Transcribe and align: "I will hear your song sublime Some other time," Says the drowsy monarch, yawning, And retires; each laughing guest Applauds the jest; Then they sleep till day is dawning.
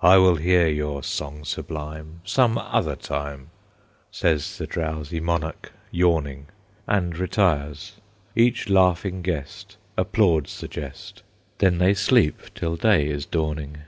"I 0.00 0.16
will 0.16 0.36
hear 0.36 0.66
your 0.68 1.02
song 1.02 1.44
sublime 1.44 2.22
Some 2.24 2.56
other 2.56 2.96
time," 2.96 3.50
Says 4.10 4.56
the 4.56 4.66
drowsy 4.66 5.20
monarch, 5.20 5.70
yawning, 5.90 6.46
And 6.86 7.14
retires; 7.18 8.00
each 8.34 8.70
laughing 8.70 9.20
guest 9.20 9.76
Applauds 9.98 10.62
the 10.62 10.68
jest; 10.68 11.22
Then 11.58 11.76
they 11.76 11.92
sleep 11.92 12.38
till 12.54 12.76
day 12.76 13.06
is 13.08 13.26
dawning. 13.26 13.82